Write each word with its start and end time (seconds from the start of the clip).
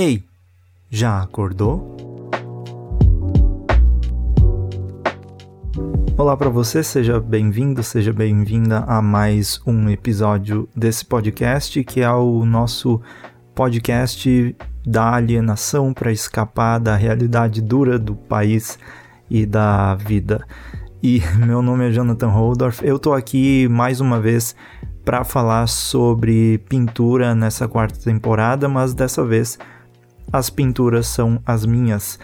Ei, 0.00 0.22
já 0.88 1.20
acordou? 1.20 1.96
Olá 6.16 6.36
para 6.36 6.48
você, 6.48 6.84
seja 6.84 7.18
bem-vindo, 7.18 7.82
seja 7.82 8.12
bem-vinda 8.12 8.84
a 8.86 9.02
mais 9.02 9.60
um 9.66 9.90
episódio 9.90 10.68
desse 10.72 11.04
podcast, 11.04 11.82
que 11.82 12.00
é 12.00 12.12
o 12.12 12.44
nosso 12.44 13.00
podcast 13.56 14.54
da 14.86 15.14
alienação 15.14 15.92
para 15.92 16.12
escapar 16.12 16.78
da 16.78 16.94
realidade 16.94 17.60
dura 17.60 17.98
do 17.98 18.14
país 18.14 18.78
e 19.28 19.44
da 19.44 19.96
vida. 19.96 20.46
E 21.02 21.20
meu 21.44 21.60
nome 21.60 21.88
é 21.88 21.90
Jonathan 21.90 22.28
Holdorf. 22.28 22.86
Eu 22.86 23.00
tô 23.00 23.12
aqui 23.12 23.66
mais 23.66 24.00
uma 24.00 24.20
vez 24.20 24.54
para 25.04 25.24
falar 25.24 25.66
sobre 25.66 26.58
pintura 26.68 27.34
nessa 27.34 27.66
quarta 27.66 27.98
temporada, 27.98 28.68
mas 28.68 28.94
dessa 28.94 29.24
vez 29.24 29.58
as 30.32 30.50
pinturas 30.50 31.06
são 31.06 31.40
as 31.44 31.64
minhas, 31.64 32.18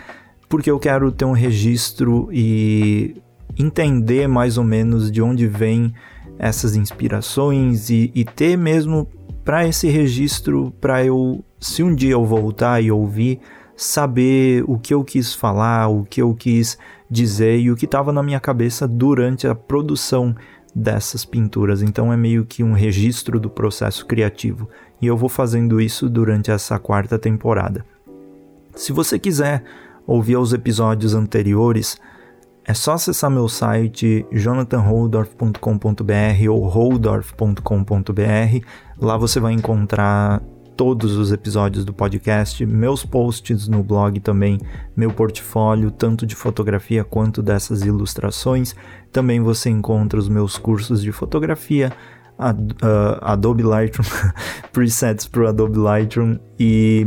porque 0.48 0.70
eu 0.70 0.78
quero 0.78 1.10
ter 1.10 1.24
um 1.24 1.32
registro 1.32 2.28
e 2.32 3.16
entender 3.58 4.26
mais 4.28 4.58
ou 4.58 4.64
menos 4.64 5.10
de 5.10 5.22
onde 5.22 5.46
vêm 5.46 5.94
essas 6.38 6.76
inspirações 6.76 7.90
e, 7.90 8.10
e 8.14 8.24
ter 8.24 8.56
mesmo 8.56 9.08
para 9.44 9.66
esse 9.66 9.88
registro, 9.88 10.72
para 10.80 11.04
eu, 11.04 11.44
se 11.60 11.82
um 11.82 11.94
dia 11.94 12.12
eu 12.12 12.24
voltar 12.24 12.82
e 12.82 12.90
ouvir, 12.90 13.40
saber 13.76 14.64
o 14.66 14.78
que 14.78 14.94
eu 14.94 15.04
quis 15.04 15.34
falar, 15.34 15.88
o 15.88 16.04
que 16.04 16.22
eu 16.22 16.34
quis 16.34 16.78
dizer 17.10 17.58
e 17.58 17.70
o 17.70 17.76
que 17.76 17.84
estava 17.84 18.12
na 18.12 18.22
minha 18.22 18.40
cabeça 18.40 18.88
durante 18.88 19.46
a 19.46 19.54
produção 19.54 20.34
dessas 20.74 21.24
pinturas. 21.24 21.82
Então 21.82 22.12
é 22.12 22.16
meio 22.16 22.44
que 22.44 22.64
um 22.64 22.72
registro 22.72 23.38
do 23.38 23.50
processo 23.50 24.06
criativo. 24.06 24.68
E 25.00 25.06
eu 25.06 25.16
vou 25.16 25.28
fazendo 25.28 25.80
isso 25.80 26.08
durante 26.08 26.50
essa 26.50 26.78
quarta 26.78 27.18
temporada. 27.18 27.84
Se 28.74 28.92
você 28.92 29.18
quiser 29.18 29.62
ouvir 30.06 30.36
os 30.36 30.52
episódios 30.52 31.14
anteriores, 31.14 31.98
é 32.64 32.74
só 32.74 32.94
acessar 32.94 33.30
meu 33.30 33.48
site 33.48 34.26
jonathanholdorf.com.br 34.32 36.50
ou 36.50 36.66
holdorf.com.br. 36.66 38.66
Lá 38.98 39.16
você 39.16 39.38
vai 39.38 39.52
encontrar 39.52 40.42
todos 40.76 41.16
os 41.16 41.30
episódios 41.30 41.84
do 41.84 41.92
podcast, 41.92 42.64
meus 42.66 43.04
posts 43.04 43.68
no 43.68 43.82
blog 43.82 44.18
também, 44.20 44.58
meu 44.96 45.12
portfólio, 45.12 45.90
tanto 45.90 46.26
de 46.26 46.34
fotografia 46.34 47.04
quanto 47.04 47.42
dessas 47.42 47.82
ilustrações. 47.82 48.74
Também 49.12 49.40
você 49.40 49.70
encontra 49.70 50.18
os 50.18 50.28
meus 50.28 50.58
cursos 50.58 51.02
de 51.02 51.12
fotografia, 51.12 51.92
uh, 52.38 53.18
Adobe 53.20 53.62
Lightroom, 53.62 54.06
presets 54.72 55.28
para 55.28 55.42
o 55.42 55.48
Adobe 55.48 55.78
Lightroom 55.78 56.38
e 56.58 57.06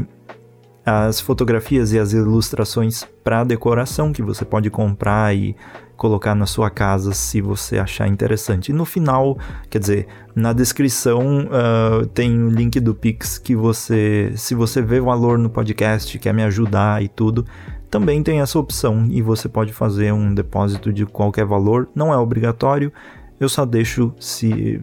as 0.88 1.20
fotografias 1.20 1.92
e 1.92 2.00
as 2.00 2.14
ilustrações 2.14 3.06
para 3.22 3.44
decoração 3.44 4.14
que 4.14 4.22
você 4.22 4.46
pode 4.46 4.70
comprar 4.70 5.36
e 5.36 5.54
colocar 5.98 6.34
na 6.34 6.46
sua 6.46 6.70
casa 6.70 7.12
se 7.12 7.42
você 7.42 7.78
achar 7.78 8.08
interessante. 8.08 8.70
E 8.70 8.74
no 8.74 8.86
final, 8.86 9.38
quer 9.70 9.80
dizer, 9.80 10.08
na 10.34 10.54
descrição 10.54 11.48
uh, 11.48 12.06
tem 12.06 12.42
o 12.42 12.50
link 12.50 12.80
do 12.80 12.96
Pix 12.96 13.38
que 13.38 13.54
você, 13.54 14.32
se 14.38 14.56
você 14.56 14.82
vê 14.82 15.02
valor 15.02 15.38
no 15.38 15.50
podcast, 15.50 16.18
quer 16.20 16.34
me 16.34 16.44
ajudar 16.44 17.04
e 17.04 17.10
tudo, 17.10 17.46
também 17.92 18.24
tem 18.24 18.40
essa 18.40 18.58
opção 18.58 19.08
e 19.10 19.22
você 19.22 19.50
pode 19.50 19.74
fazer 19.74 20.14
um 20.14 20.34
depósito 20.34 20.94
de 20.94 21.06
qualquer 21.06 21.44
valor, 21.46 21.90
não 21.94 22.14
é 22.14 22.18
obrigatório, 22.18 22.94
eu 23.42 23.50
só 23.50 23.66
deixo 23.66 24.14
se 24.22 24.82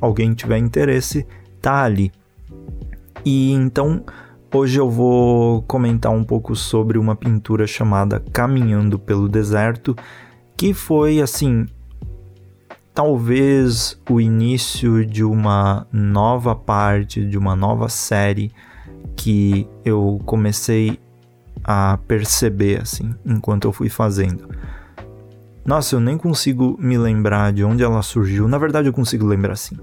alguém 0.00 0.34
tiver 0.34 0.58
interesse, 0.58 1.26
tá 1.60 1.82
ali. 1.82 2.12
E 3.24 3.50
então 3.50 4.04
Hoje 4.54 4.78
eu 4.78 4.90
vou 4.90 5.62
comentar 5.62 6.12
um 6.12 6.22
pouco 6.22 6.54
sobre 6.54 6.98
uma 6.98 7.16
pintura 7.16 7.66
chamada 7.66 8.20
Caminhando 8.34 8.98
pelo 8.98 9.26
Deserto, 9.26 9.96
que 10.54 10.74
foi 10.74 11.22
assim, 11.22 11.66
talvez 12.92 13.98
o 14.10 14.20
início 14.20 15.06
de 15.06 15.24
uma 15.24 15.86
nova 15.90 16.54
parte, 16.54 17.24
de 17.24 17.38
uma 17.38 17.56
nova 17.56 17.88
série 17.88 18.52
que 19.16 19.66
eu 19.86 20.20
comecei 20.26 21.00
a 21.64 21.98
perceber 22.06 22.82
assim, 22.82 23.14
enquanto 23.24 23.64
eu 23.64 23.72
fui 23.72 23.88
fazendo. 23.88 24.50
Nossa, 25.64 25.96
eu 25.96 26.00
nem 26.00 26.18
consigo 26.18 26.76
me 26.78 26.98
lembrar 26.98 27.54
de 27.54 27.64
onde 27.64 27.82
ela 27.82 28.02
surgiu. 28.02 28.46
Na 28.46 28.58
verdade, 28.58 28.86
eu 28.86 28.92
consigo 28.92 29.24
lembrar 29.24 29.56
sim. 29.56 29.78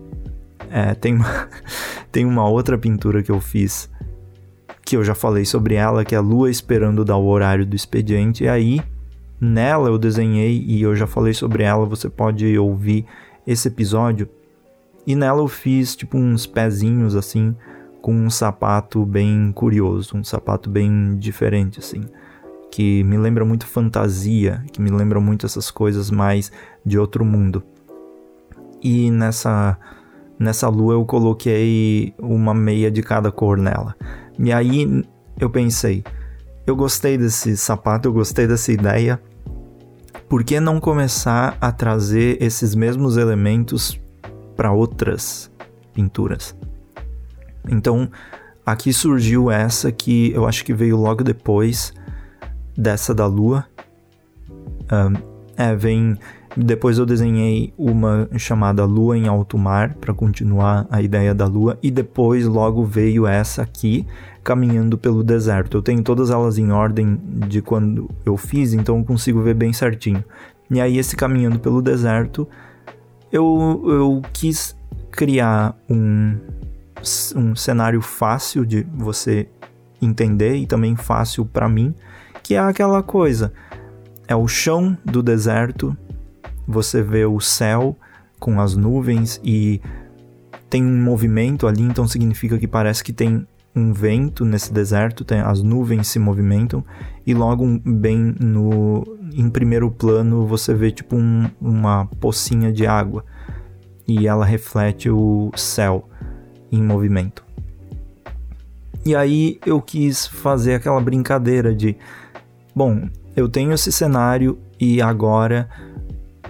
É, 0.70 0.94
tem, 0.94 1.16
uma, 1.16 1.48
tem 2.12 2.24
uma 2.24 2.48
outra 2.48 2.78
pintura 2.78 3.24
que 3.24 3.32
eu 3.32 3.42
fiz 3.42 3.90
que 4.90 4.98
eu 4.98 5.04
já 5.04 5.14
falei 5.14 5.46
sobre 5.46 5.76
ela, 5.76 6.04
que 6.04 6.16
é 6.16 6.18
a 6.18 6.22
Lua 6.22 6.50
esperando 6.50 7.06
dar 7.06 7.16
o 7.16 7.28
horário 7.28 7.64
do 7.64 7.76
expediente. 7.76 8.46
E 8.46 8.50
aí, 8.50 8.82
nela 9.40 9.88
eu 9.88 10.00
desenhei 10.00 10.66
e 10.66 10.82
eu 10.82 10.96
já 10.96 11.06
falei 11.06 11.32
sobre 11.32 11.62
ela, 11.62 11.86
você 11.86 12.10
pode 12.10 12.58
ouvir 12.58 13.06
esse 13.46 13.68
episódio. 13.68 14.28
E 15.06 15.16
nela 15.16 15.42
eu 15.42 15.48
fiz 15.48 15.96
tipo 15.96 16.18
uns 16.18 16.48
pezinhos 16.48 17.16
assim, 17.16 17.56
com 18.02 18.16
um 18.16 18.32
sapato 18.32 19.06
bem 19.06 19.52
curioso, 19.52 20.18
um 20.18 20.24
sapato 20.24 20.72
bem 20.72 21.16
diferente 21.20 21.78
assim, 21.78 22.02
que 22.72 23.04
me 23.04 23.16
lembra 23.16 23.46
muito 23.46 23.68
fantasia, 23.68 24.66
que 24.74 24.82
me 24.82 24.90
lembra 24.90 25.20
muito 25.20 25.46
essas 25.46 25.70
coisas 25.70 26.10
mais 26.10 26.52
de 26.84 26.98
outro 26.98 27.24
mundo. 27.24 27.62
E 28.82 29.12
nessa 29.12 29.78
nessa 30.40 30.68
lua 30.68 30.96
eu 30.96 31.06
coloquei 31.06 32.12
uma 32.18 32.56
meia 32.56 32.90
de 32.90 33.04
cada 33.04 33.32
cor 33.32 33.56
nela. 33.56 33.96
E 34.40 34.54
aí 34.54 35.06
eu 35.38 35.50
pensei, 35.50 36.02
eu 36.66 36.74
gostei 36.74 37.18
desse 37.18 37.58
sapato, 37.58 38.08
eu 38.08 38.14
gostei 38.14 38.48
dessa 38.48 38.72
ideia. 38.72 39.22
Por 40.30 40.44
que 40.46 40.60
não 40.60 40.80
começar 40.80 41.58
a 41.60 41.72
trazer 41.72 42.42
esses 42.42 42.74
mesmos 42.74 43.18
elementos 43.18 44.00
para 44.56 44.72
outras 44.72 45.52
pinturas? 45.94 46.56
Então, 47.68 48.10
aqui 48.66 48.94
surgiu 48.94 49.52
essa 49.52 49.92
que 49.92 50.32
eu 50.32 50.48
acho 50.48 50.64
que 50.64 50.74
veio 50.74 50.96
logo 50.96 51.24
depois 51.24 51.94
dessa 52.78 53.14
da 53.14 53.26
lua. 53.26 53.66
Um, 54.92 55.14
é, 55.58 55.76
vem 55.76 56.18
depois 56.58 56.98
eu 56.98 57.06
desenhei 57.06 57.74
uma 57.78 58.28
chamada 58.38 58.84
Lua 58.84 59.18
em 59.18 59.28
Alto 59.28 59.58
Mar 59.58 59.94
para 59.94 60.14
continuar 60.14 60.88
a 60.90 61.02
ideia 61.02 61.34
da 61.34 61.46
lua 61.46 61.78
e 61.82 61.92
depois 61.92 62.46
logo 62.46 62.84
veio 62.84 63.28
essa 63.28 63.62
aqui, 63.62 64.06
caminhando 64.44 64.98
pelo 64.98 65.24
deserto. 65.24 65.78
Eu 65.78 65.82
tenho 65.82 66.02
todas 66.02 66.32
elas 66.32 66.58
em 66.58 66.72
ordem 66.72 67.20
de 67.48 67.62
quando 67.62 68.10
eu 68.26 68.36
fiz, 68.36 68.74
então 68.74 68.98
eu 68.98 69.04
consigo 69.04 69.42
ver 69.42 69.54
bem 69.54 69.72
certinho. 69.72 70.24
E 70.72 70.82
aí 70.82 70.98
esse 70.98 71.16
caminhando 71.16 71.60
pelo 71.60 71.82
deserto, 71.82 72.48
eu, 73.32 73.84
eu 73.86 74.22
quis 74.34 74.76
criar 75.12 75.78
um, 75.88 76.36
um 77.36 77.56
cenário 77.56 78.02
fácil 78.02 78.66
de 78.66 78.86
você 78.96 79.48
entender 80.02 80.56
e 80.56 80.66
também 80.66 80.96
fácil 80.96 81.46
para 81.46 81.70
mim, 81.70 81.94
que 82.42 82.56
é 82.56 82.60
aquela 82.60 83.04
coisa. 83.04 83.54
É 84.28 84.36
o 84.36 84.48
chão 84.48 84.98
do 85.06 85.22
deserto 85.22 85.96
você 86.70 87.02
vê 87.02 87.26
o 87.26 87.40
céu 87.40 87.98
com 88.40 88.62
as 88.62 88.76
nuvens 88.76 89.42
e 89.44 89.82
tem 90.70 90.86
um 90.86 91.02
movimento 91.02 91.66
ali, 91.66 91.82
então 91.82 92.08
significa 92.08 92.60
que 92.60 92.68
parece 92.68 93.04
que 93.04 93.12
tem 93.12 93.48
um 93.76 93.92
vento 93.92 94.46
nesse 94.46 94.72
deserto, 94.72 95.26
tem, 95.26 95.40
as 95.40 95.64
nuvens 95.64 96.08
se 96.08 96.20
movimentam 96.20 96.84
e 97.26 97.34
logo 97.34 97.66
bem 97.84 98.36
no 98.40 99.04
em 99.34 99.50
primeiro 99.50 99.90
plano 99.90 100.46
você 100.46 100.74
vê 100.74 100.92
tipo 100.92 101.16
um, 101.16 101.50
uma 101.60 102.06
pocinha 102.20 102.72
de 102.72 102.86
água 102.86 103.26
e 104.08 104.28
ela 104.28 104.46
reflete 104.46 105.10
o 105.10 105.52
céu 105.56 106.08
em 106.72 106.84
movimento. 106.84 107.44
E 109.06 109.16
aí 109.16 109.60
eu 109.66 109.82
quis 109.82 110.28
fazer 110.28 110.76
aquela 110.76 111.00
brincadeira 111.00 111.74
de, 111.74 111.96
bom, 112.76 113.08
eu 113.36 113.48
tenho 113.48 113.72
esse 113.72 113.92
cenário 113.92 114.60
e 114.80 115.02
agora 115.02 115.70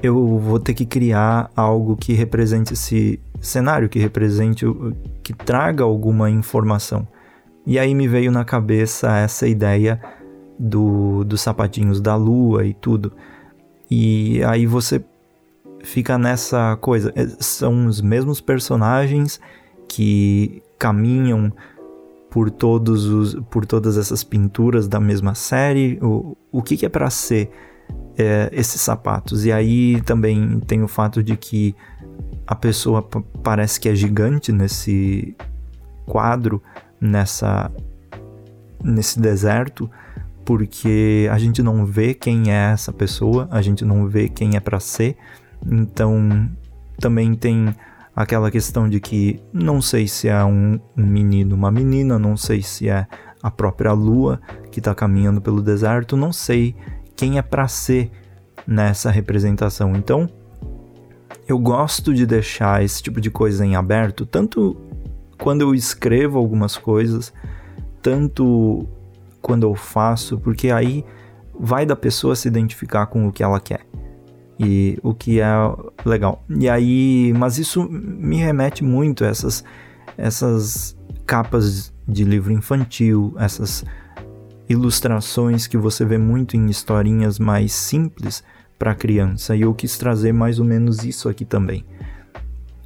eu 0.02 0.38
vou 0.38 0.60
ter 0.60 0.74
que 0.74 0.86
criar 0.86 1.52
algo 1.56 1.96
que 1.96 2.14
represente 2.14 2.74
esse 2.74 3.20
cenário, 3.42 3.90
que 3.90 4.00
represente, 4.00 4.66
que 5.24 5.34
traga 5.34 5.84
alguma 5.84 6.30
informação. 6.30 7.08
E 7.66 7.78
aí 7.78 7.94
me 7.94 8.08
veio 8.08 8.32
na 8.32 8.44
cabeça 8.44 9.18
essa 9.18 9.48
ideia 9.48 10.02
do, 10.58 11.24
dos 11.24 11.42
sapatinhos 11.42 12.02
da 12.02 12.16
lua 12.16 12.66
e 12.66 12.74
tudo. 12.74 13.14
E 13.90 14.44
aí 14.44 14.66
você 14.66 15.04
fica 15.84 16.18
nessa 16.18 16.78
coisa. 16.78 17.12
É, 17.16 17.26
são 17.40 17.88
os 17.88 18.02
mesmos 18.02 18.42
personagens 18.42 19.40
que 19.88 20.62
caminham 20.78 21.52
por 22.30 22.52
todos 22.52 23.06
os, 23.06 23.36
por 23.50 23.66
todas 23.66 23.98
essas 23.98 24.24
pinturas 24.24 24.88
da 24.88 25.00
mesma 25.00 25.34
série. 25.34 26.00
O, 26.02 26.38
o 26.52 26.62
que, 26.62 26.78
que 26.78 26.86
é 26.86 26.90
para 26.90 27.10
ser 27.10 27.52
é, 28.22 28.50
esses 28.52 28.82
sapatos. 28.82 29.46
E 29.46 29.52
aí 29.52 30.02
também 30.02 30.60
tem 30.62 30.84
o 30.84 30.88
fato 30.88 31.24
de 31.24 31.36
que 31.38 31.76
a 32.46 32.56
pessoa 32.56 33.02
parece 33.44 33.80
que 33.80 33.90
é 33.90 33.96
gigante 33.96 34.52
nesse 34.52 35.36
quadro, 36.06 36.62
nessa 37.00 37.72
nesse 38.84 39.20
deserto 39.20 39.90
porque 40.50 41.30
a 41.32 41.38
gente 41.38 41.62
não 41.62 41.86
vê 41.86 42.16
quem 42.16 42.52
é 42.52 42.72
essa 42.72 42.92
pessoa, 42.92 43.48
a 43.52 43.62
gente 43.62 43.86
não 43.86 44.08
vê 44.08 44.28
quem 44.28 44.56
é 44.56 44.60
para 44.60 44.80
ser. 44.80 45.16
Então 45.64 46.50
também 47.00 47.36
tem 47.36 47.76
aquela 48.16 48.50
questão 48.50 48.90
de 48.90 49.00
que 49.00 49.40
não 49.54 49.80
sei 49.80 50.08
se 50.08 50.28
é 50.28 50.44
um, 50.44 50.80
um 50.98 51.06
menino, 51.06 51.56
uma 51.56 51.70
menina, 51.70 52.18
não 52.18 52.36
sei 52.36 52.64
se 52.64 52.90
é 52.90 53.06
a 53.44 53.52
própria 53.52 53.94
lua 53.94 54.42
que 54.72 54.80
está 54.80 54.96
caminhando 54.96 55.40
pelo 55.40 55.62
deserto, 55.62 56.18
não 56.18 56.34
sei 56.34 56.76
quem 57.20 57.38
é 57.38 57.42
para 57.42 57.68
ser 57.68 58.10
nessa 58.66 59.12
representação. 59.12 59.94
Então 59.94 60.30
eu 61.46 61.60
gosto 61.60 62.14
de 62.14 62.26
deixar 62.26 62.82
esse 62.82 63.04
tipo 63.04 63.20
de 63.20 63.30
coisa 63.30 63.66
em 63.66 63.76
aberto, 63.76 64.26
tanto 64.26 64.78
quando 65.38 65.60
eu 65.60 65.76
escrevo 65.76 66.40
algumas 66.40 66.78
coisas, 66.78 67.34
tanto 68.02 68.88
quando 69.42 69.64
eu 69.64 69.76
faço, 69.76 70.38
porque 70.38 70.72
aí 70.72 71.04
vai 71.60 71.86
da 71.86 71.96
pessoa 71.96 72.38
se 72.38 72.48
identificar 72.48 73.08
com 73.08 73.28
o 73.28 73.34
que 73.34 73.44
ela 73.44 73.60
quer. 73.60 73.86
E 74.58 74.98
o 75.04 75.14
que 75.14 75.42
é 75.42 75.50
legal. 76.06 76.42
E 76.50 76.70
aí, 76.70 77.34
mas 77.36 77.58
isso 77.58 77.86
me 77.90 78.38
remete 78.38 78.82
muito 78.82 79.26
a 79.26 79.28
essas 79.28 79.64
essas 80.18 80.98
capas 81.26 81.94
de 82.08 82.24
livro 82.24 82.54
infantil, 82.54 83.34
essas 83.38 83.84
ilustrações 84.70 85.66
que 85.66 85.78
você 85.78 86.06
vê 86.06 86.18
muito 86.18 86.56
em 86.56 86.68
historinhas 86.70 87.40
mais 87.40 87.74
simples 87.74 88.44
para 88.78 88.96
criança. 88.96 89.56
E 89.56 89.62
eu 89.62 89.74
quis 89.74 89.98
trazer 89.98 90.32
mais 90.32 90.60
ou 90.60 90.66
menos 90.66 91.04
isso 91.04 91.28
aqui 91.28 91.44
também. 91.44 91.84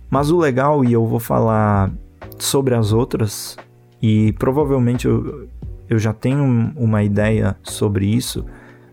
Mas 0.09 0.31
o 0.31 0.37
legal, 0.37 0.85
e 0.85 0.93
eu 0.93 1.05
vou 1.05 1.19
falar 1.19 1.91
sobre 2.39 2.73
as 2.73 2.93
outras, 2.93 3.57
e 4.01 4.31
provavelmente 4.33 5.07
eu, 5.07 5.47
eu 5.89 5.99
já 5.99 6.13
tenho 6.13 6.73
uma 6.75 7.03
ideia 7.03 7.57
sobre 7.61 8.05
isso 8.05 8.45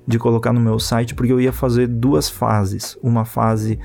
de 0.07 0.19
colocar 0.19 0.53
no 0.53 0.61
meu 0.61 0.79
site, 0.79 1.15
porque 1.15 1.33
eu 1.33 1.41
ia 1.41 1.53
fazer 1.53 1.87
duas 1.87 2.29
fases. 2.29 2.99
Uma 3.03 3.25
fase 3.25 3.79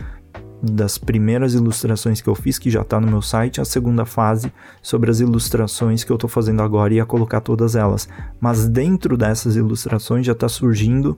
das 0.61 0.97
primeiras 0.97 1.53
ilustrações 1.53 2.21
que 2.21 2.27
eu 2.27 2.35
fiz, 2.35 2.57
que 2.57 2.69
já 2.69 2.81
está 2.81 2.99
no 2.99 3.07
meu 3.07 3.21
site, 3.21 3.61
a 3.61 3.65
segunda 3.65 4.05
fase 4.05 4.51
sobre 4.81 5.11
as 5.11 5.19
ilustrações 5.19 6.03
que 6.03 6.11
eu 6.11 6.15
estou 6.15 6.29
fazendo 6.29 6.61
agora 6.61 6.93
e 6.93 6.97
ia 6.97 7.05
colocar 7.05 7.41
todas 7.41 7.75
elas. 7.75 8.07
Mas 8.39 8.67
dentro 8.67 9.17
dessas 9.17 9.55
ilustrações 9.55 10.25
já 10.25 10.31
está 10.31 10.49
surgindo 10.49 11.17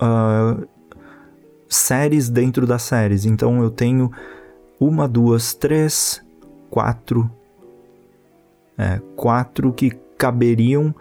uh, 0.00 0.66
séries 1.68 2.28
dentro 2.28 2.66
das 2.66 2.82
séries. 2.82 3.24
Então 3.24 3.62
eu 3.62 3.70
tenho 3.70 4.10
uma, 4.78 5.06
duas, 5.06 5.54
três, 5.54 6.22
quatro, 6.70 7.30
é, 8.76 9.00
quatro 9.14 9.72
que 9.72 9.90
caberiam 10.16 10.94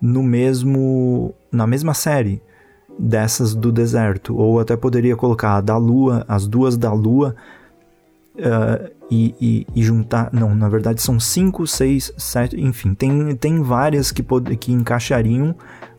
no 0.00 0.22
mesmo 0.22 1.34
na 1.50 1.66
mesma 1.66 1.92
série 1.92 2.40
dessas 2.98 3.54
do 3.54 3.70
deserto 3.70 4.36
ou 4.36 4.58
até 4.58 4.76
poderia 4.76 5.16
colocar 5.16 5.56
a 5.56 5.60
da 5.60 5.76
lua 5.76 6.24
as 6.26 6.46
duas 6.46 6.76
da 6.76 6.92
lua 6.92 7.34
uh, 8.36 8.90
e, 9.10 9.34
e, 9.40 9.66
e, 9.74 9.82
juntar 9.82 10.30
não 10.32 10.54
na 10.54 10.68
verdade 10.68 11.00
são 11.00 11.20
cinco 11.20 11.66
seis 11.66 12.12
sete 12.18 12.60
enfim 12.60 12.94
tem, 12.94 13.36
tem 13.36 13.62
várias 13.62 14.10
que 14.10 14.22
pod 14.22 14.56
que 14.56 14.72
encaixariam 14.72 15.54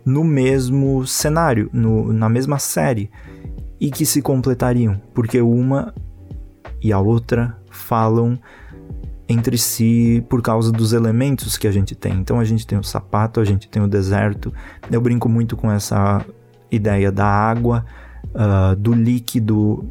no 0.06 0.24
mesmo 0.24 1.06
cenário 1.08 1.70
no, 1.72 2.12
na 2.12 2.28
mesma 2.28 2.60
série 2.60 3.10
e 3.80 3.90
que 3.90 4.06
se 4.06 4.22
completariam 4.22 5.02
porque 5.14 5.42
uma 5.42 5.94
e 6.82 6.92
a 6.92 7.00
outra 7.00 7.58
falam 7.70 8.38
entre 9.30 9.60
si 9.60 10.26
por 10.28 10.42
causa 10.42 10.72
dos 10.72 10.92
elementos 10.92 11.56
que 11.56 11.68
a 11.68 11.72
gente 11.72 11.94
tem. 11.94 12.14
Então 12.14 12.40
a 12.40 12.44
gente 12.44 12.66
tem 12.66 12.80
o 12.80 12.84
sapato, 12.84 13.40
a 13.40 13.46
gente 13.46 13.70
tem 13.70 13.80
o 13.80 13.88
deserto. 13.88 14.52
Eu 14.92 15.00
brinco 15.00 15.30
muito 15.30 15.56
com 15.56 15.72
essa 15.72 16.26
ideia 16.72 17.12
da 17.12 17.26
água, 17.26 17.86
uh, 18.28 18.76
do 18.76 18.94
líquido, 18.94 19.90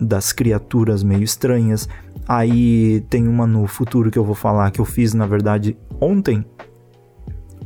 das 0.00 0.32
criaturas 0.32 1.02
meio 1.02 1.22
estranhas. 1.22 1.88
Aí 2.26 3.00
tem 3.08 3.26
uma 3.26 3.46
no 3.46 3.66
futuro 3.66 4.10
que 4.10 4.18
eu 4.18 4.24
vou 4.24 4.34
falar 4.34 4.70
que 4.70 4.80
eu 4.80 4.84
fiz 4.84 5.14
na 5.14 5.26
verdade 5.26 5.76
ontem. 6.00 6.44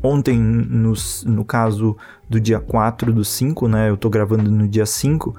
Ontem, 0.03 0.37
no, 0.39 0.95
no 1.27 1.45
caso 1.45 1.97
do 2.29 2.41
dia 2.41 2.59
4 2.59 3.13
do 3.13 3.25
5, 3.25 3.69
né? 3.69 3.89
Eu 3.89 3.97
tô 3.97 4.11
gravando 4.11 4.51
no 4.51 4.67
dia 4.67 4.85
5. 4.85 5.35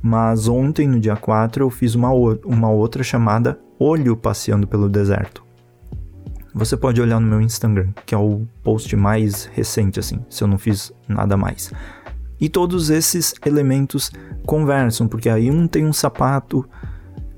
Mas 0.00 0.46
ontem, 0.46 0.86
no 0.86 1.00
dia 1.00 1.16
4, 1.16 1.64
eu 1.64 1.70
fiz 1.70 1.96
uma, 1.96 2.10
uma 2.44 2.70
outra 2.70 3.02
chamada 3.02 3.58
olho 3.78 4.16
passeando 4.16 4.66
pelo 4.66 4.88
deserto. 4.88 5.44
Você 6.54 6.76
pode 6.76 7.00
olhar 7.00 7.20
no 7.20 7.26
meu 7.26 7.40
Instagram, 7.40 7.88
que 8.06 8.14
é 8.14 8.18
o 8.18 8.46
post 8.62 8.94
mais 8.96 9.44
recente, 9.44 10.00
assim, 10.00 10.24
se 10.30 10.42
eu 10.42 10.48
não 10.48 10.56
fiz 10.56 10.90
nada 11.06 11.36
mais. 11.36 11.70
E 12.40 12.48
todos 12.48 12.90
esses 12.90 13.34
elementos 13.44 14.10
conversam, 14.44 15.08
porque 15.08 15.28
aí 15.28 15.50
um 15.50 15.66
tem 15.66 15.86
um 15.86 15.92
sapato 15.92 16.68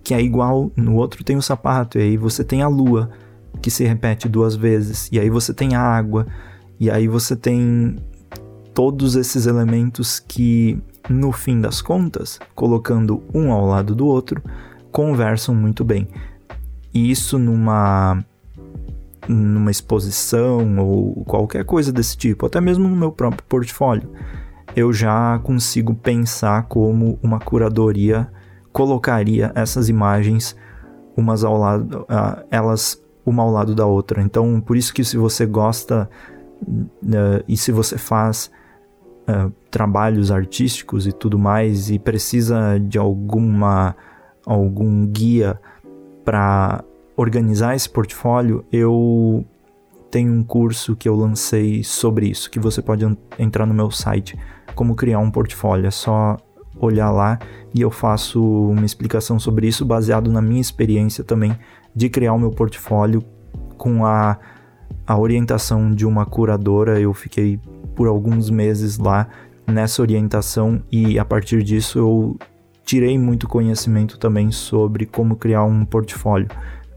que 0.03 0.15
é 0.15 0.23
igual, 0.23 0.73
no 0.75 0.97
outro 0.97 1.23
tem 1.23 1.37
um 1.37 1.43
sapato, 1.43 1.99
e 1.99 2.03
aí 2.03 2.17
você 2.17 2.43
tem 2.43 2.63
a 2.63 2.69
lua, 2.69 3.11
que 3.61 3.71
se 3.71 3.85
repete 3.85 4.29
duas 4.29 4.57
vezes, 4.57 5.09
e 5.13 5.21
aí 5.21 5.29
você 5.29 5.53
tem 5.53 5.75
a 5.75 5.83
água, 5.83 6.27
e 6.81 6.91
aí 6.91 7.07
você 7.07 7.37
tem 7.37 7.97
todos 8.73 9.17
esses 9.17 9.47
elementos 9.47 10.19
que, 10.19 10.81
no 11.11 11.31
fim 11.31 11.61
das 11.61 11.83
contas, 11.83 12.39
colocando 12.55 13.23
um 13.35 13.53
ao 13.53 13.67
lado 13.67 13.95
do 13.95 14.07
outro, 14.07 14.43
conversam 14.91 15.55
muito 15.55 15.85
bem. 15.85 16.09
E 16.95 17.11
isso 17.11 17.39
numa 17.39 18.25
numa 19.29 19.71
exposição 19.71 20.79
ou 20.79 21.23
qualquer 21.27 21.63
coisa 21.65 21.93
desse 21.93 22.17
tipo, 22.17 22.47
até 22.47 22.63
mesmo 22.63 22.89
no 22.89 22.97
meu 22.97 23.13
próprio 23.13 23.45
portfólio, 23.47 24.11
eu 24.79 24.93
já 24.93 25.41
consigo 25.41 25.93
pensar 25.93 26.69
como 26.69 27.19
uma 27.21 27.41
curadoria 27.41 28.31
colocaria 28.73 29.51
essas 29.57 29.89
imagens 29.89 30.57
umas 31.17 31.43
ao 31.43 31.59
lado, 31.59 32.03
uh, 32.03 32.45
elas 32.49 33.03
uma 33.27 33.43
ao 33.43 33.51
lado 33.51 33.75
da 33.75 33.85
outra. 33.85 34.23
Então, 34.23 34.61
por 34.61 34.77
isso 34.77 34.95
que 34.95 35.03
se 35.03 35.17
você 35.17 35.45
gosta 35.45 36.09
uh, 36.63 37.45
e 37.49 37.57
se 37.57 37.73
você 37.73 37.99
faz 37.99 38.53
uh, 39.29 39.53
trabalhos 39.69 40.31
artísticos 40.31 41.09
e 41.09 41.13
tudo 41.13 41.41
mais 41.41 41.91
e 41.91 41.99
precisa 41.99 42.79
de 42.79 42.99
alguma 42.99 43.97
algum 44.47 45.05
guia 45.07 45.61
para 46.25 46.85
organizar 47.17 47.75
esse 47.75 47.91
portfólio, 47.91 48.65
eu 48.71 49.45
tenho 50.11 50.33
um 50.33 50.43
curso 50.43 50.97
que 50.97 51.09
eu 51.09 51.15
lancei 51.15 51.85
sobre 51.85 52.29
isso, 52.29 52.51
que 52.51 52.59
você 52.59 52.81
pode 52.81 53.05
entrar 53.39 53.67
no 53.67 53.75
meu 53.75 53.91
site, 53.91 54.39
como 54.75 54.95
criar 54.95 55.19
um 55.19 55.31
portfólio. 55.31 55.87
É 55.87 55.91
só 55.91 56.37
olhar 56.81 57.11
lá 57.11 57.39
e 57.75 57.81
eu 57.81 57.91
faço 57.91 58.43
uma 58.43 58.87
explicação 58.87 59.39
sobre 59.39 59.67
isso 59.67 59.85
baseado 59.85 60.31
na 60.31 60.41
minha 60.41 60.61
experiência 60.61 61.25
também 61.25 61.57
de 61.95 62.09
criar 62.09 62.33
o 62.33 62.39
meu 62.39 62.51
portfólio 62.51 63.23
com 63.77 64.07
a, 64.07 64.39
a 65.07 65.19
orientação 65.19 65.91
de 65.91 66.07
uma 66.07 66.25
curadora. 66.25 67.01
Eu 67.01 67.13
fiquei 67.13 67.61
por 67.95 68.07
alguns 68.07 68.49
meses 68.51 68.99
lá 68.99 69.29
nessa 69.67 70.01
orientação 70.01 70.83
e 70.91 71.19
a 71.19 71.25
partir 71.25 71.63
disso 71.63 71.99
eu 71.99 72.37
tirei 72.85 73.19
muito 73.19 73.47
conhecimento 73.47 74.19
também 74.19 74.51
sobre 74.51 75.05
como 75.05 75.37
criar 75.37 75.65
um 75.65 75.85
portfólio. 75.85 76.49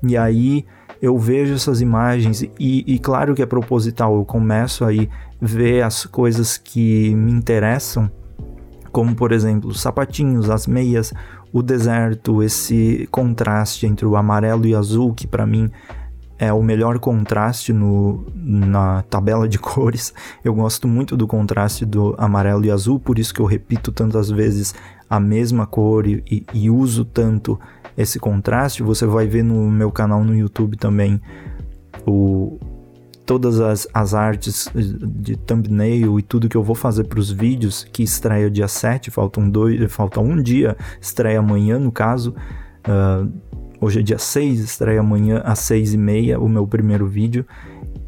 E 0.03 0.15
aí 0.15 0.65
eu 1.01 1.17
vejo 1.17 1.55
essas 1.55 1.81
imagens 1.81 2.43
e, 2.43 2.49
e 2.59 2.99
claro 2.99 3.33
que 3.33 3.41
é 3.41 3.45
proposital, 3.45 4.15
eu 4.15 4.23
começo 4.23 4.85
aí 4.85 5.09
ver 5.41 5.81
as 5.81 6.05
coisas 6.05 6.57
que 6.57 7.15
me 7.15 7.31
interessam, 7.31 8.09
como 8.91 9.15
por 9.15 9.31
exemplo 9.31 9.69
os 9.69 9.81
sapatinhos, 9.81 10.49
as 10.49 10.67
meias, 10.67 11.11
o 11.51 11.63
deserto, 11.63 12.43
esse 12.43 13.07
contraste 13.09 13.87
entre 13.87 14.05
o 14.05 14.15
amarelo 14.15 14.67
e 14.67 14.75
azul 14.75 15.13
que 15.13 15.25
para 15.25 15.45
mim 15.45 15.71
é 16.37 16.51
o 16.51 16.63
melhor 16.63 16.97
contraste 16.97 17.71
no, 17.71 18.25
na 18.35 19.03
tabela 19.03 19.47
de 19.47 19.57
cores. 19.59 20.11
Eu 20.43 20.53
gosto 20.55 20.87
muito 20.87 21.15
do 21.15 21.27
contraste 21.27 21.85
do 21.85 22.15
amarelo 22.17 22.65
e 22.65 22.71
azul, 22.71 22.99
por 22.99 23.19
isso 23.19 23.33
que 23.33 23.39
eu 23.39 23.45
repito 23.45 23.91
tantas 23.91 24.29
vezes 24.29 24.73
a 25.09 25.19
mesma 25.19 25.67
cor 25.67 26.07
e, 26.07 26.45
e 26.51 26.69
uso 26.69 27.05
tanto 27.05 27.59
esse 28.01 28.19
contraste. 28.19 28.83
Você 28.83 29.05
vai 29.05 29.27
ver 29.27 29.43
no 29.43 29.69
meu 29.69 29.91
canal 29.91 30.23
no 30.23 30.35
YouTube 30.35 30.77
também 30.77 31.21
o, 32.05 32.59
todas 33.25 33.59
as, 33.59 33.87
as 33.93 34.13
artes 34.13 34.69
de 34.73 35.35
thumbnail 35.35 36.19
e 36.19 36.23
tudo 36.23 36.49
que 36.49 36.57
eu 36.57 36.63
vou 36.63 36.75
fazer 36.75 37.05
para 37.05 37.19
os 37.19 37.31
vídeos 37.31 37.85
que 37.91 38.03
estreia 38.03 38.49
dia 38.49 38.67
7, 38.67 39.11
faltam 39.11 39.49
dois, 39.49 39.91
falta 39.91 40.19
um 40.19 40.41
dia, 40.41 40.75
estreia 40.99 41.39
amanhã 41.39 41.79
no 41.79 41.91
caso. 41.91 42.35
Uh, 42.87 43.31
Hoje 43.83 43.99
é 43.99 44.03
dia 44.03 44.19
6, 44.19 44.59
estreia 44.59 44.99
amanhã 44.99 45.41
às 45.43 45.57
6 45.57 45.95
e 45.95 45.97
meia 45.97 46.39
o 46.39 46.47
meu 46.47 46.67
primeiro 46.67 47.07
vídeo. 47.07 47.43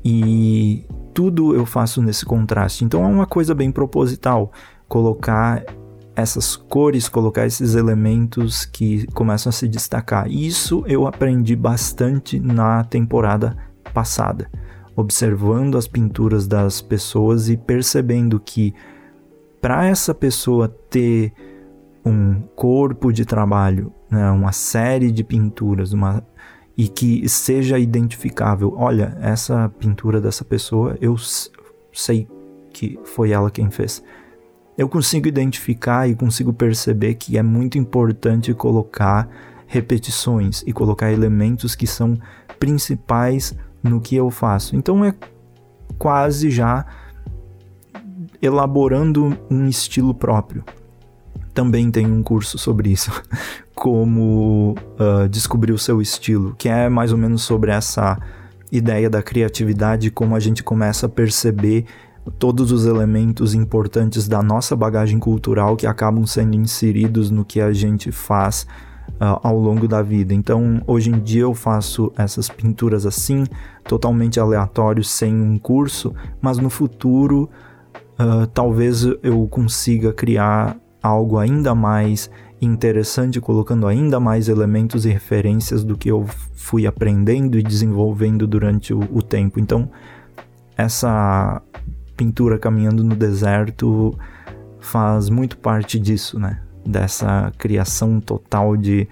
E 0.06 0.86
tudo 1.16 1.56
eu 1.56 1.66
faço 1.66 2.00
nesse 2.00 2.24
contraste. 2.24 2.86
Então 2.86 3.04
é 3.04 3.08
uma 3.08 3.26
coisa 3.26 3.56
bem 3.56 3.72
proposital 3.72 4.52
colocar 4.88 5.66
essas 6.16 6.56
cores, 6.56 7.10
colocar 7.10 7.46
esses 7.46 7.76
elementos 7.76 8.66
que 8.66 9.08
começam 9.14 9.50
a 9.50 9.54
se 9.54 9.68
destacar. 9.68 10.30
Isso 10.30 10.84
eu 10.88 11.08
aprendi 11.08 11.56
bastante 11.56 12.40
na 12.40 12.84
temporada 12.84 13.58
passada. 13.94 14.50
observando 14.96 15.78
as 15.78 15.88
pinturas 15.88 16.48
das 16.48 16.82
pessoas 16.82 17.50
e 17.50 17.58
percebendo 17.58 18.40
que 18.40 18.74
para 19.62 19.86
essa 19.88 20.14
pessoa 20.14 20.68
ter 20.68 21.34
um 22.06 22.42
corpo 22.56 23.12
de 23.12 23.26
trabalho, 23.26 23.94
né, 24.10 24.30
uma 24.32 24.52
série 24.52 25.12
de 25.12 25.24
pinturas, 25.24 25.94
uma 25.94 26.24
e 26.76 26.88
que 26.88 27.28
seja 27.30 27.78
identificável. 27.78 28.74
Olha, 28.76 29.16
essa 29.22 29.70
pintura 29.80 30.20
dessa 30.20 30.44
pessoa, 30.44 30.98
eu 31.00 31.16
sei 31.94 32.28
que 32.74 33.00
foi 33.04 33.32
ela 33.32 33.52
quem 33.52 33.70
fez. 33.70 34.04
Eu 34.78 34.90
consigo 34.90 35.28
identificar 35.28 36.10
e 36.10 36.16
consigo 36.16 36.52
perceber 36.52 37.16
que 37.16 37.38
é 37.38 37.44
muito 37.44 37.78
importante 37.78 38.54
colocar 38.54 39.30
repetições 39.68 40.64
e 40.66 40.74
colocar 40.74 41.12
elementos 41.12 41.76
que 41.76 41.88
são 41.88 42.18
principais 42.60 43.56
no 43.84 44.00
que 44.00 44.16
eu 44.16 44.30
faço. 44.30 44.76
Então 44.76 45.04
é 45.04 45.14
quase 45.98 46.50
já 46.50 46.86
elaborando 48.42 49.38
um 49.50 49.68
estilo 49.68 50.14
próprio. 50.14 50.64
Também 51.54 51.92
tem 51.92 52.06
um 52.06 52.24
curso 52.24 52.58
sobre 52.58 52.90
isso, 52.90 53.12
como 53.76 54.76
uh, 55.00 55.30
descobrir 55.30 55.72
o 55.72 55.78
seu 55.78 56.02
estilo, 56.02 56.56
que 56.58 56.68
é 56.68 56.90
mais 56.90 57.12
ou 57.12 57.18
menos 57.18 57.44
sobre 57.44 57.72
essa 57.72 58.20
ideia 58.72 59.10
da 59.10 59.22
criatividade, 59.22 60.10
como 60.10 60.36
a 60.36 60.40
gente 60.40 60.64
começa 60.64 61.06
a 61.06 61.10
perceber 61.10 61.86
todos 62.32 62.72
os 62.72 62.86
elementos 62.86 63.54
importantes 63.54 64.28
da 64.28 64.42
nossa 64.42 64.76
bagagem 64.76 65.20
cultural 65.20 65.76
que 65.76 65.86
acabam 65.86 66.26
sendo 66.26 66.56
inseridos 66.56 67.30
no 67.30 67.44
que 67.44 67.60
a 67.60 67.74
gente 67.74 68.12
faz 68.12 68.66
uh, 69.14 69.40
ao 69.42 69.58
longo 69.58 69.88
da 69.88 70.02
vida. 70.02 70.34
Então, 70.34 70.82
hoje 70.88 71.10
em 71.10 71.20
dia 71.20 71.42
eu 71.42 71.54
faço 71.54 72.12
essas 72.18 72.50
pinturas 72.50 73.06
assim, 73.06 73.46
totalmente 73.84 74.40
aleatórios, 74.40 75.10
sem 75.10 75.34
um 75.36 75.58
curso, 75.58 76.14
mas 76.42 76.58
no 76.58 76.70
futuro 76.70 77.50
uh, 78.20 78.48
talvez 78.48 79.06
eu 79.22 79.48
consiga 79.48 80.14
criar 80.14 80.78
algo 81.02 81.38
ainda 81.38 81.76
mais 81.76 82.30
interessante, 82.62 83.42
colocando 83.42 83.88
ainda 83.88 84.20
mais 84.22 84.48
elementos 84.48 85.06
e 85.06 85.10
referências 85.10 85.84
do 85.84 85.98
que 85.98 86.10
eu 86.10 86.26
fui 86.56 86.88
aprendendo 86.88 87.60
e 87.60 87.64
desenvolvendo 87.64 88.48
durante 88.48 88.94
o, 88.94 89.02
o 89.12 89.22
tempo. 89.22 89.60
Então, 89.60 89.90
essa 90.78 91.62
pintura 92.16 92.58
caminhando 92.58 93.04
no 93.04 93.16
deserto 93.16 94.18
faz 94.80 95.30
muito 95.30 95.58
parte 95.58 96.00
disso, 96.00 96.40
né? 96.40 96.60
Dessa 96.86 97.52
criação 97.58 98.20
total 98.20 98.76
de 98.76 99.08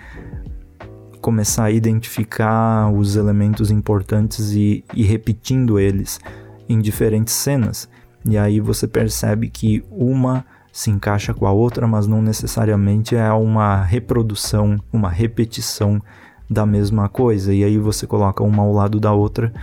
começar 1.22 1.66
a 1.66 1.72
identificar 1.72 2.92
os 2.92 3.16
elementos 3.16 3.72
importantes 3.72 4.52
e, 4.52 4.84
e 4.94 5.04
repetindo 5.04 5.80
eles 5.80 6.20
em 6.68 6.80
diferentes 6.80 7.34
cenas. 7.34 7.88
E 8.26 8.38
aí 8.38 8.60
você 8.60 8.88
percebe 8.88 9.50
que 9.50 9.84
uma 9.90 10.44
se 10.72 10.90
encaixa 10.90 11.34
com 11.34 11.46
a 11.46 11.52
outra, 11.52 11.88
mas 11.88 12.08
não 12.08 12.22
necessariamente 12.22 13.16
é 13.16 13.32
uma 13.32 13.82
reprodução, 13.82 14.80
uma 14.92 15.10
repetição 15.10 16.02
da 16.50 16.66
mesma 16.66 17.08
coisa. 17.10 17.54
E 17.54 17.64
aí 17.64 17.78
você 17.78 18.08
coloca 18.08 18.44
uma 18.44 18.64
ao 18.64 18.74
lado 18.74 19.00
da 19.00 19.12
outra 19.12 19.54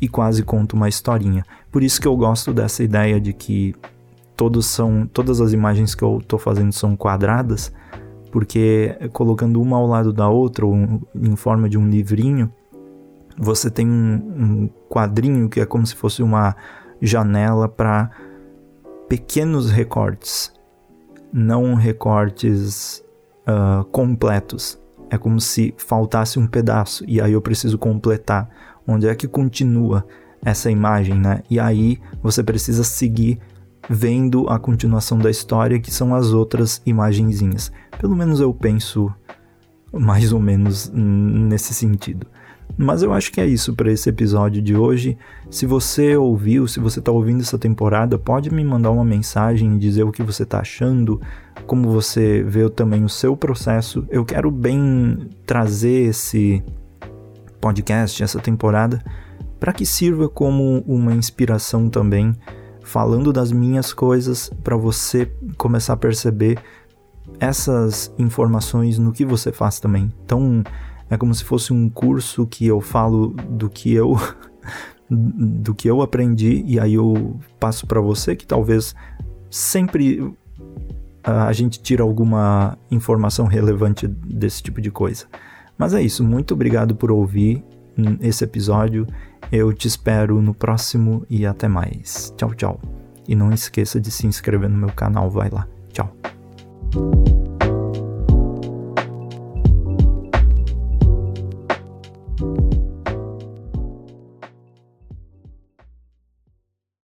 e 0.00 0.08
quase 0.08 0.42
conta 0.42 0.76
uma 0.76 0.88
historinha. 0.88 1.44
Por 1.70 1.82
isso 1.82 2.00
que 2.00 2.08
eu 2.08 2.16
gosto 2.16 2.52
dessa 2.52 2.82
ideia 2.82 3.20
de 3.20 3.32
que 3.32 3.74
todos 4.36 4.66
são, 4.66 5.06
todas 5.06 5.40
as 5.40 5.52
imagens 5.52 5.94
que 5.94 6.02
eu 6.02 6.18
estou 6.18 6.38
fazendo 6.38 6.72
são 6.72 6.96
quadradas, 6.96 7.72
porque 8.30 8.96
colocando 9.12 9.60
uma 9.60 9.76
ao 9.76 9.86
lado 9.86 10.12
da 10.12 10.28
outra, 10.28 10.66
ou 10.66 10.74
em 11.14 11.36
forma 11.36 11.68
de 11.68 11.78
um 11.78 11.88
livrinho, 11.88 12.52
você 13.38 13.70
tem 13.70 13.88
um, 13.88 14.14
um 14.38 14.70
quadrinho 14.88 15.48
que 15.48 15.60
é 15.60 15.66
como 15.66 15.86
se 15.86 15.94
fosse 15.94 16.22
uma 16.22 16.54
janela 17.00 17.68
para 17.68 18.10
pequenos 19.08 19.70
recortes, 19.70 20.52
não 21.32 21.74
recortes 21.74 23.04
uh, 23.46 23.84
completos. 23.86 24.78
É 25.08 25.16
como 25.16 25.40
se 25.40 25.72
faltasse 25.76 26.38
um 26.38 26.46
pedaço 26.46 27.04
e 27.06 27.20
aí 27.20 27.32
eu 27.32 27.40
preciso 27.40 27.78
completar. 27.78 28.48
Onde 28.86 29.08
é 29.08 29.14
que 29.14 29.26
continua 29.26 30.06
essa 30.44 30.70
imagem, 30.70 31.18
né? 31.18 31.42
E 31.50 31.58
aí 31.58 31.98
você 32.22 32.42
precisa 32.42 32.84
seguir 32.84 33.38
vendo 33.88 34.48
a 34.48 34.58
continuação 34.58 35.18
da 35.18 35.30
história, 35.30 35.80
que 35.80 35.90
são 35.90 36.14
as 36.14 36.32
outras 36.32 36.82
imagenzinhas. 36.84 37.72
Pelo 37.98 38.16
menos 38.16 38.40
eu 38.40 38.52
penso 38.52 39.12
mais 39.92 40.32
ou 40.32 40.40
menos 40.40 40.90
nesse 40.92 41.72
sentido. 41.72 42.26
Mas 42.76 43.02
eu 43.02 43.12
acho 43.12 43.32
que 43.32 43.40
é 43.40 43.46
isso 43.46 43.74
para 43.74 43.90
esse 43.90 44.08
episódio 44.08 44.60
de 44.60 44.76
hoje. 44.76 45.16
Se 45.50 45.64
você 45.64 46.16
ouviu, 46.16 46.66
se 46.68 46.80
você 46.80 46.98
está 46.98 47.10
ouvindo 47.10 47.40
essa 47.40 47.58
temporada, 47.58 48.18
pode 48.18 48.52
me 48.52 48.62
mandar 48.64 48.90
uma 48.90 49.04
mensagem 49.04 49.74
e 49.74 49.78
dizer 49.78 50.02
o 50.02 50.12
que 50.12 50.22
você 50.22 50.42
está 50.42 50.60
achando, 50.60 51.20
como 51.66 51.90
você 51.90 52.42
vê 52.42 52.68
também 52.68 53.04
o 53.04 53.08
seu 53.08 53.36
processo. 53.36 54.04
Eu 54.10 54.24
quero 54.24 54.50
bem 54.50 55.28
trazer 55.46 56.08
esse 56.08 56.62
podcast, 57.60 58.22
essa 58.22 58.38
temporada, 58.38 59.02
para 59.58 59.72
que 59.72 59.86
sirva 59.86 60.28
como 60.28 60.80
uma 60.86 61.14
inspiração 61.14 61.88
também, 61.88 62.34
falando 62.82 63.32
das 63.32 63.50
minhas 63.50 63.92
coisas, 63.92 64.50
para 64.62 64.76
você 64.76 65.30
começar 65.56 65.94
a 65.94 65.96
perceber 65.96 66.58
essas 67.40 68.12
informações 68.18 68.98
no 68.98 69.12
que 69.12 69.24
você 69.24 69.50
faz 69.50 69.80
também. 69.80 70.12
Então, 70.24 70.62
é 71.10 71.16
como 71.16 71.34
se 71.34 71.44
fosse 71.44 71.72
um 71.72 71.88
curso 71.88 72.46
que 72.46 72.66
eu 72.66 72.80
falo 72.80 73.28
do 73.28 73.68
que 73.68 73.92
eu 73.92 74.16
do 75.08 75.72
que 75.72 75.88
eu 75.88 76.02
aprendi 76.02 76.64
e 76.66 76.80
aí 76.80 76.94
eu 76.94 77.38
passo 77.60 77.86
para 77.86 78.00
você 78.00 78.34
que 78.34 78.44
talvez 78.44 78.92
sempre 79.48 80.34
a 81.22 81.52
gente 81.52 81.80
tira 81.80 82.02
alguma 82.02 82.78
informação 82.90 83.46
relevante 83.46 84.06
desse 84.06 84.62
tipo 84.62 84.80
de 84.80 84.90
coisa. 84.90 85.26
Mas 85.78 85.94
é 85.94 86.02
isso, 86.02 86.24
muito 86.24 86.54
obrigado 86.54 86.94
por 86.94 87.10
ouvir 87.10 87.64
esse 88.20 88.44
episódio. 88.44 89.06
Eu 89.50 89.72
te 89.72 89.86
espero 89.86 90.40
no 90.42 90.54
próximo 90.54 91.24
e 91.28 91.46
até 91.46 91.68
mais. 91.68 92.32
Tchau, 92.36 92.54
tchau. 92.54 92.80
E 93.28 93.34
não 93.34 93.52
esqueça 93.52 94.00
de 94.00 94.10
se 94.10 94.26
inscrever 94.26 94.68
no 94.68 94.78
meu 94.78 94.90
canal, 94.90 95.30
vai 95.30 95.50
lá. 95.50 95.66
Tchau. 95.92 96.12